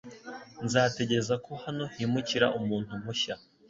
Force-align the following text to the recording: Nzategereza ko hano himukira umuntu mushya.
Nzategereza 0.65 1.33
ko 1.45 1.51
hano 1.63 1.83
himukira 1.95 2.47
umuntu 2.59 2.91
mushya. 3.03 3.35